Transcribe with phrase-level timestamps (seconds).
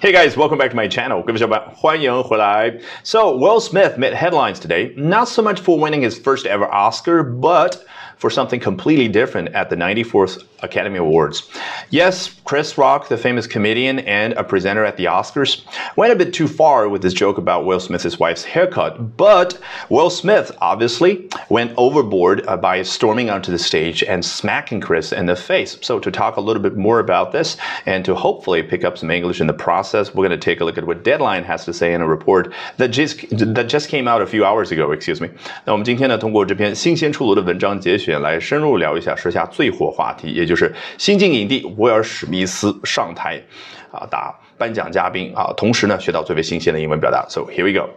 [0.00, 1.22] Hey guys, welcome back to my channel.
[1.22, 2.78] 各位小伙伴，欢迎回来。
[3.02, 7.76] So Will Smith made headlines today, not so much for winning his first ever Oscar, but
[8.20, 11.50] for something completely different at the 94th Academy Awards.
[11.90, 15.62] Yes, Chris Rock, the famous comedian and a presenter at the Oscars,
[15.96, 19.58] went a bit too far with his joke about Will Smith's wife's haircut, but
[19.90, 25.26] Will Smith obviously went overboard uh, by storming onto the stage and smacking Chris in
[25.26, 25.76] the face.
[25.82, 29.10] So, to talk a little bit more about this and to hopefully pick up some
[29.10, 31.72] English in the process, we're going to take a look at what Deadline has to
[31.72, 34.90] say in a report that just that just came out a few hours ago.
[34.92, 35.28] Excuse me.
[35.64, 38.09] 那我们今天呢，通过这篇新鲜出炉的文章节选。
[38.19, 43.41] 来深入聊一下时下最火话题，也就是新晋影帝威尔史密斯上台
[43.91, 47.25] 啊打颁奖嘉宾啊，同时呢学到最为新鲜的英文表达。
[47.27, 47.89] So here we go.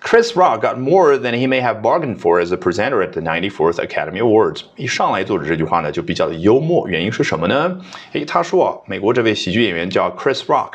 [0.00, 3.20] Chris Rock got more than he may have bargained for as a presenter at the
[3.20, 4.60] 94th Academy Awards.
[4.76, 7.76] 一上来作者这句话呢就比较的幽默，原因是什么呢？
[8.12, 10.74] 诶，他说啊，美国这位喜剧演员叫 Chris Rock，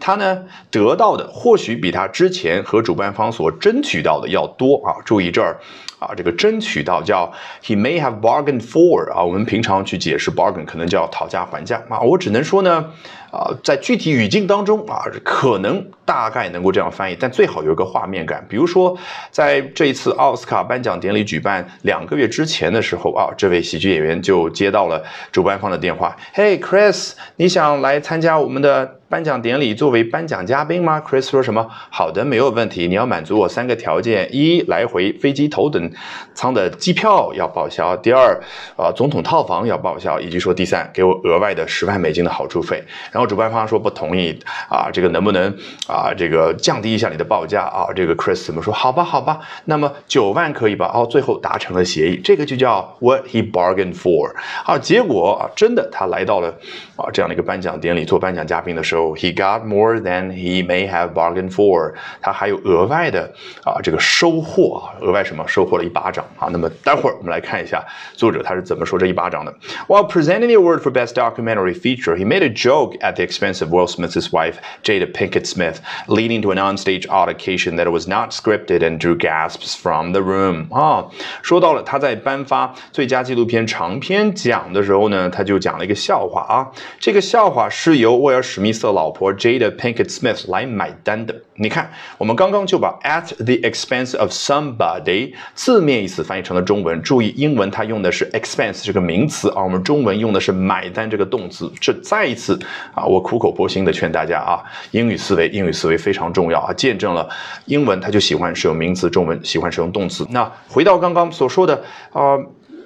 [0.00, 4.98] 他呢得到的或许比他之前和主办方所争取到的要多啊。
[5.04, 5.58] 注意这儿。
[6.00, 7.28] 啊，这个争取到叫
[7.60, 12.92] he may have bargained for 啊，我们平常去解释 bargain 可能叫讨价还价啊，我只能说呢，
[13.30, 18.44] 啊，在具体语境当中啊，可能大概能够这样翻译，但最好有一个画面感。
[18.48, 18.96] 比如说，
[19.30, 28.94] 在这一次奥斯卡颁奖典礼举办两个月之前的时候啊，这位喜剧演员就接到了主办方的电话，Hey Chris，你想来参加我们的？
[29.08, 31.66] 颁奖典礼作为颁奖嘉宾吗？Chris 说什么？
[31.90, 32.86] 好的，没有问题。
[32.86, 35.90] 你要满足我三个条件：一，来回飞机头等
[36.34, 38.38] 舱的机票要报销；第二，
[38.76, 42.84] 呃，总统套房要报销；以及说第三，给我额外的十万美金的好处费。
[43.10, 45.50] 然后主办方说不同意啊，这个能不能
[45.86, 47.86] 啊，这个降低一下你的报价啊？
[47.96, 48.74] 这个 Chris 怎么说？
[48.74, 50.90] 好吧，好吧，那么九万可以吧？
[50.92, 54.34] 哦，最后达成了协议，这个就叫 What he bargained for。
[54.66, 56.50] 啊，结果啊，真的他来到了
[56.96, 58.97] 啊这样的一个颁奖典礼做颁奖嘉宾的时候。
[58.97, 61.93] So he got more than he may have bargained for。
[62.21, 63.29] 他还有额外的
[63.65, 65.43] 啊这个收获啊，额外什么？
[65.45, 66.47] 收获了一巴掌啊。
[66.51, 69.53] 那么待会儿我们来看一下作者他是怎么说这一巴掌的。
[69.87, 73.73] While presenting the award for best documentary feature, he made a joke at the expense of
[73.73, 78.83] Will Smith's wife, Jada Pinkett Smith, leading to an onstage altercation that was not scripted
[78.83, 80.67] and drew gasps from the room。
[80.71, 81.07] 啊，
[81.41, 86.71] 说到了他在颁发最佳纪录片长片奖的时候呢，他就讲了一个笑话啊。
[86.99, 88.83] 这个笑话是由威尔史密斯。
[88.88, 91.34] 的老婆 Jada Pinkett Smith 来买单的。
[91.54, 97.00] 你看，我们刚刚就把 at the expense of somebody 字面意思翻译成了中文。
[97.02, 101.70] 注意，英文它用的是 expense 这个名词，而我们中文用的是买单这个动词。
[101.80, 102.58] 这再一次
[102.94, 104.62] 啊，我苦口婆心的劝大家啊，
[104.92, 107.28] 英语思维，英语思维非常重要啊，见证了
[107.66, 110.26] 英文它就喜欢使用名词，中文喜欢使用动词。
[110.30, 111.82] 那回到刚刚所说的
[112.12, 112.38] 啊。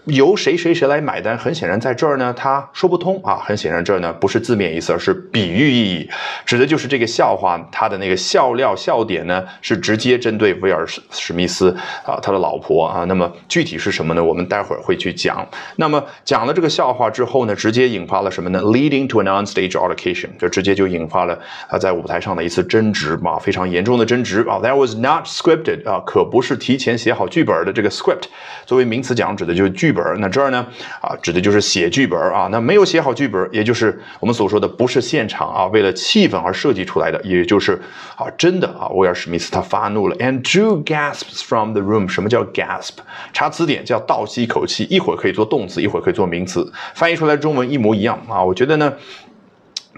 [0.07, 1.39] 由谁谁谁来买单？
[1.39, 3.37] 很显然，在这儿呢，他说不通啊。
[3.37, 6.11] 很显然，这儿呢不是字面意思，而是比喻意义，
[6.45, 11.71] 指的就是这个笑话，它的那个笑料笑点呢，是直接针对威尔史史密斯
[12.05, 13.05] 啊，他的老婆啊。
[13.05, 14.25] 那么具体是什么呢？
[14.25, 15.47] 我们待会儿会去讲。
[15.77, 24.59] 那么讲了这个笑话之后呢，直接引发了什么呢？Leading to an onstage altercation，就直接就引发了啊，在舞台上的一次争执啊，非常严重的争执啊。
[24.59, 27.73] That was not scripted 啊，可不是提前写好剧本的。
[27.73, 28.25] 这个 script
[28.67, 29.92] 作为名词讲，指的就是剧。
[29.93, 30.67] 本那这儿呢
[31.01, 32.49] 啊，指的就是写剧本啊。
[32.51, 37.81] 那没有写好剧本，也就是我们所说的不是现场啊，为了气氛而设计出来的，也就是
[38.17, 42.09] 啊，真的啊，威尔史密斯他发怒了，and drew gasps from the room。
[42.09, 42.95] 什么叫 gasp？
[43.33, 48.43] 查词典叫倒吸一口气，一会儿可以做动词，一会儿可以做名词，翻译出来中文一模一样啊。
[48.43, 48.93] 我觉得呢，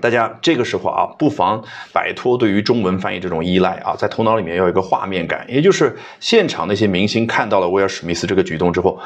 [0.00, 1.62] 大家这个时候啊，不妨
[1.92, 8.98] 摆脱对于中文翻译这种依赖啊，在头脑里面要有一个画面感，也就是现场那些明星看到了威尔史密斯这个举动之后。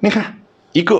[0.00, 0.38] 你看，
[0.72, 0.96] 一个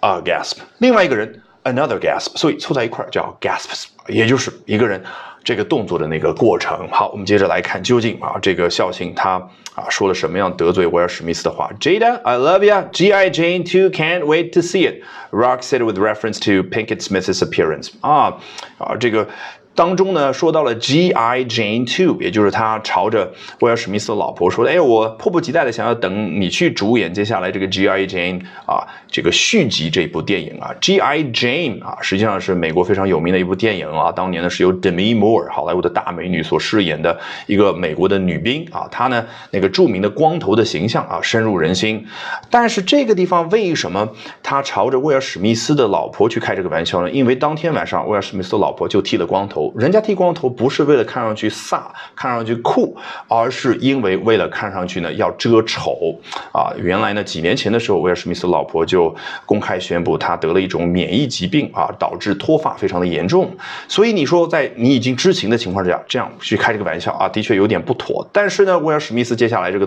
[0.00, 5.02] 啊 gasp，另外一个人 another gasp，所以凑在一块儿叫 gasps，也就是一个人
[5.42, 6.86] 这个动作的那个过程。
[6.90, 9.34] 好，我们接着来看，究竟啊这个孝星他
[9.74, 12.88] 啊说了什么样得罪威尔史密斯的话？Jada，I love you.
[12.92, 13.30] G.I.
[13.30, 13.88] Jane too.
[13.90, 15.02] Can't wait to see it.
[15.30, 17.90] Rock said with reference to Pinkett Smith's appearance.
[18.00, 18.38] 啊
[18.78, 19.26] 啊这个。
[19.76, 21.44] 当中呢，说到了 G.I.
[21.44, 23.30] Jane Two，也就是他朝着
[23.60, 28.06] 威尔史密斯的老婆说的：“哎，我迫不及待的想要等你去主演接下来这个 G.I.
[28.06, 30.74] Jane 啊，这个续集这部电影啊。
[30.80, 31.24] G.I.
[31.24, 34.10] Jane 啊，实际上是美国非常有名的一部电影啊。
[34.10, 38.88] 当年呢是由 Demi Moore 好莱坞的大美女所饰演的一个美国的女兵啊。
[38.90, 42.06] 她呢那个著名的光头的形象啊，深入人心。
[42.48, 44.08] 但是这个地方为什么
[44.42, 47.10] 他朝着威尔史密斯的老婆去开这个玩笑呢？
[47.10, 49.65] 因为当天晚上威尔史密斯的老婆就剃了光头。
[49.76, 51.82] 人家剃光头不是为了看上去飒、
[52.14, 52.96] 看上去酷，
[53.28, 56.14] 而是因为为了看上去呢要遮丑
[56.52, 56.72] 啊。
[56.76, 59.14] 原来呢几年前的时候，威尔史密斯老婆就
[59.44, 63.50] 公开宣布他得了一种免疫疾病啊，导致脱发非常的严重。
[63.88, 68.26] 所以你说在你已经知情的情况下，这样去开这个玩笑啊，的确有点不妥。
[68.32, 69.86] 但是呢，威尔史密斯接下来这个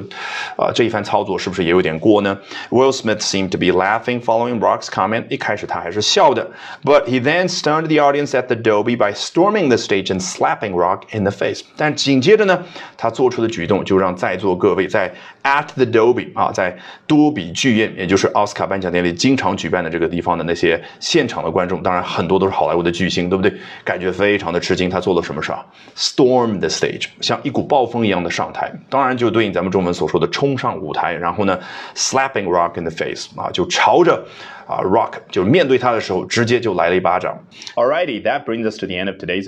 [0.58, 2.38] 啊这一番操作是不是也有点过呢
[2.70, 5.26] ？Will Smith seemed to be laughing following Rock's comment。
[5.30, 6.46] 一开始他还是笑的
[6.84, 11.04] ，but he then stunned the audience at the Dolby by storming the stage and slapping Rock
[11.16, 11.62] in the face。
[11.77, 12.63] 但紧接着呢，
[12.98, 15.13] 他做出的举动就让在座各位在
[15.44, 16.77] at the Dolby 啊，在
[17.07, 23.54] 多比剧院，也就是奥斯卡颁奖典礼经常举办的这个地方的那些现场的观众，当然很多都是好莱坞的巨星，对不对？
[23.83, 24.89] 感觉非常的吃惊。
[24.89, 25.63] 他做了什么事啊
[25.95, 31.60] ？Storm the stage，像一股暴风一样的上台，当然就对应咱们中文所说的冲上舞台，然后呢
[31.95, 34.25] ，slapping Rock in the face 啊，就朝着
[34.66, 37.38] 啊 Rock 就面对他的时候，直接就来了一巴掌。
[37.75, 39.48] Alrighty, that brings us to the end of today's